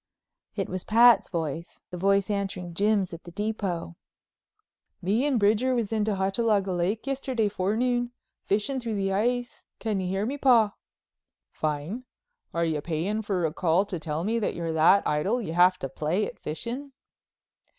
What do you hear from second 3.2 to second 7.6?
the Depot: "Me and Bridger was in to Hochalaga Lake yesterday